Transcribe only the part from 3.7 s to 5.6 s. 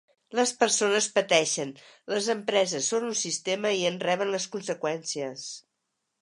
i en reben les conseqüències.